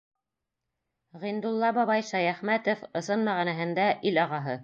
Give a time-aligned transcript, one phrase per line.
[1.23, 4.59] Ғиндулла бабай Шәйәхмәтов— ысын мәғәнәһендә ил ағаһы.